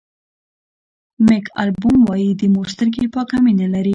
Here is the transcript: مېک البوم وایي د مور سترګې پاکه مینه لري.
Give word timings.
مېک 1.27 1.45
البوم 1.61 1.99
وایي 2.05 2.29
د 2.37 2.41
مور 2.53 2.67
سترګې 2.73 3.05
پاکه 3.13 3.37
مینه 3.45 3.67
لري. 3.73 3.89